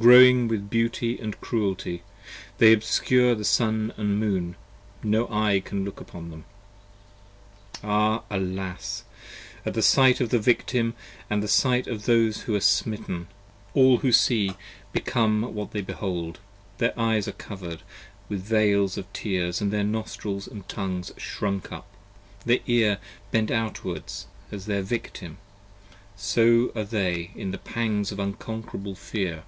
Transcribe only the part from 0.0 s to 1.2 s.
Glowing with beauty